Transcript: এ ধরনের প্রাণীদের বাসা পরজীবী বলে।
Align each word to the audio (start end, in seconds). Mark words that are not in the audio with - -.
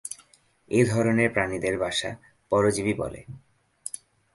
এ 0.71 0.81
ধরনের 0.85 1.29
প্রাণীদের 1.31 1.75
বাসা 1.79 2.11
পরজীবী 2.51 2.93
বলে। 2.93 3.21